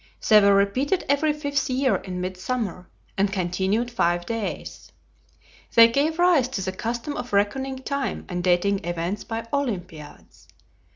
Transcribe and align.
They 0.27 0.41
were 0.41 0.55
repeated 0.55 1.05
every 1.07 1.31
fifth 1.31 1.69
year 1.69 1.97
in 1.97 2.21
mid 2.21 2.35
summer, 2.35 2.89
and 3.19 3.31
continued 3.31 3.91
five 3.91 4.25
days. 4.25 4.91
They 5.75 5.89
gave 5.89 6.17
rise 6.17 6.47
to 6.47 6.61
the 6.63 6.71
custom 6.71 7.15
of 7.15 7.33
reckoning 7.33 7.77
time 7.83 8.25
and 8.27 8.43
dating 8.43 8.83
events 8.83 9.23
by 9.23 9.45
Olympiads. 9.53 10.47